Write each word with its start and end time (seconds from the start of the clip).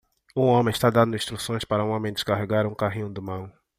Um 0.35 0.45
homem 0.49 0.71
está 0.71 0.89
dando 0.89 1.15
instruções 1.15 1.63
para 1.63 1.85
um 1.85 1.91
homem 1.91 2.11
descarregar 2.11 2.65
um 2.65 2.73
carrinho 2.73 3.13
de 3.13 3.21
mão. 3.21 3.53